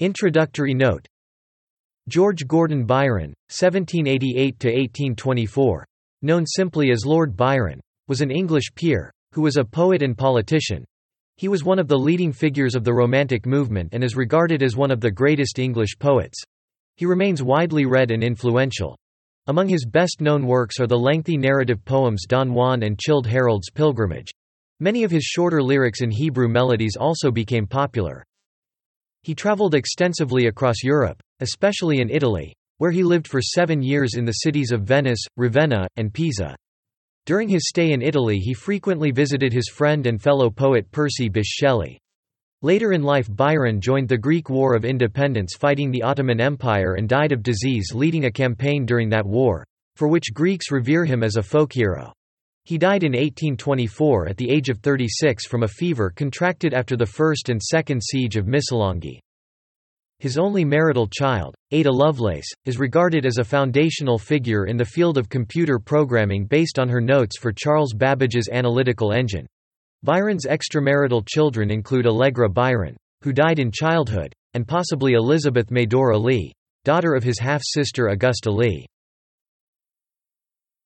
[0.00, 1.04] Introductory note
[2.08, 5.82] George Gordon Byron, 1788–1824,
[6.22, 10.84] known simply as Lord Byron, was an English peer, who was a poet and politician.
[11.36, 14.76] He was one of the leading figures of the Romantic movement and is regarded as
[14.76, 16.40] one of the greatest English poets.
[16.94, 18.96] He remains widely read and influential.
[19.48, 24.30] Among his best-known works are the lengthy narrative poems Don Juan and Childe Harold's Pilgrimage.
[24.78, 28.24] Many of his shorter lyrics in Hebrew melodies also became popular.
[29.22, 34.24] He traveled extensively across Europe, especially in Italy, where he lived for seven years in
[34.24, 36.56] the cities of Venice, Ravenna, and Pisa.
[37.26, 41.44] During his stay in Italy he frequently visited his friend and fellow poet Percy Bysshe
[41.46, 41.98] Shelley.
[42.62, 47.08] Later in life Byron joined the Greek War of Independence fighting the Ottoman Empire and
[47.08, 49.64] died of disease leading a campaign during that war,
[49.96, 52.12] for which Greeks revere him as a folk hero.
[52.68, 57.06] He died in 1824 at the age of 36 from a fever contracted after the
[57.06, 59.20] First and Second Siege of Missolonghi.
[60.18, 65.16] His only marital child, Ada Lovelace, is regarded as a foundational figure in the field
[65.16, 69.46] of computer programming based on her notes for Charles Babbage's analytical engine.
[70.02, 76.52] Byron's extramarital children include Allegra Byron, who died in childhood, and possibly Elizabeth Medora Leigh,
[76.84, 78.86] daughter of his half-sister Augusta Leigh.